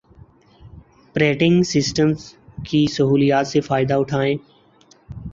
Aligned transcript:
پریٹنگ 1.15 1.61
systems 1.63 2.23
کی 2.65 2.85
سہولیات 2.87 3.47
سے 3.47 3.61
فائدہ 3.61 3.93
اٹھائیں 3.93 4.35